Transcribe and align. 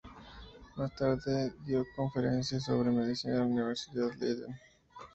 Más 0.77 0.95
tarde, 0.95 1.53
dio 1.63 1.85
conferencias 1.95 2.63
sobre 2.63 2.89
medicina 2.89 3.33
en 3.35 3.39
la 3.41 3.45
Universidad 3.45 4.09
de 4.15 4.25
Leiden. 4.29 4.59